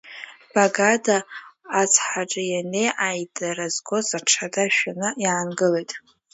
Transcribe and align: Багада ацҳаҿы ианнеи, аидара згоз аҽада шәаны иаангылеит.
Багада 0.53 1.17
ацҳаҿы 1.81 2.41
ианнеи, 2.51 2.89
аидара 3.07 3.67
згоз 3.75 4.07
аҽада 4.17 4.63
шәаны 4.75 5.09
иаангылеит. 5.23 5.91